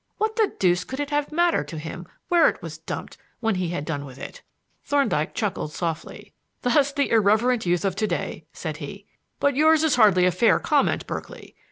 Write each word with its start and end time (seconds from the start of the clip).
What 0.17 0.35
the 0.35 0.51
deuce 0.57 0.83
could 0.83 0.99
it 0.99 1.11
have 1.11 1.31
mattered 1.31 1.67
to 1.67 1.77
him 1.77 2.07
where 2.27 2.49
it 2.49 2.63
was 2.63 2.79
dumped, 2.79 3.17
when 3.39 3.53
he 3.53 3.67
had 3.69 3.85
done 3.85 4.03
with 4.03 4.17
it?" 4.17 4.41
Thorndyke 4.83 5.35
chuckled 5.35 5.73
softly. 5.73 6.33
"Thus 6.63 6.91
the 6.91 7.11
irreverent 7.11 7.67
youth 7.67 7.85
of 7.85 7.95
to 7.97 8.07
day," 8.07 8.45
said 8.51 8.77
he. 8.77 9.05
"But 9.39 9.55
yours 9.55 9.83
is 9.83 9.97
hardly 9.97 10.25
a 10.25 10.31
fair 10.31 10.57
comment, 10.59 11.05
Berkeley. 11.05 11.55